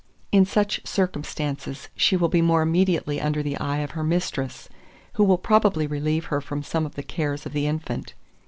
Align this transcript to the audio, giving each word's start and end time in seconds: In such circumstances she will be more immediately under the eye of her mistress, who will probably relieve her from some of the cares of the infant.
In 0.31 0.45
such 0.47 0.81
circumstances 0.83 1.87
she 1.95 2.17
will 2.17 2.27
be 2.27 2.41
more 2.41 2.63
immediately 2.63 3.21
under 3.21 3.43
the 3.43 3.55
eye 3.59 3.81
of 3.81 3.91
her 3.91 4.03
mistress, 4.03 4.67
who 5.13 5.23
will 5.23 5.37
probably 5.37 5.85
relieve 5.85 6.25
her 6.33 6.41
from 6.41 6.63
some 6.63 6.87
of 6.87 6.95
the 6.95 7.03
cares 7.03 7.45
of 7.45 7.53
the 7.53 7.67
infant. 7.67 8.15